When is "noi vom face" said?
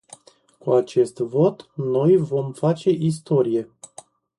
1.75-2.89